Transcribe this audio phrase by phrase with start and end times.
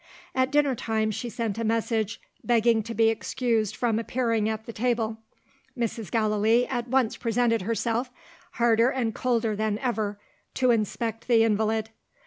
[0.33, 4.73] At dinner time she sent a message, begging to be excused from appearing at the
[4.73, 5.19] table.
[5.77, 6.09] Mrs.
[6.09, 8.09] Gallilee at once presented herself,
[8.53, 10.19] harder and colder than ever,
[10.55, 11.91] to inspect the invalid.